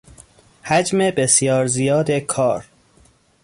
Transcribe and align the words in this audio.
حجم 0.63 0.97
بسیار 0.99 1.67
زیاد 1.67 2.11
کار 2.11 2.65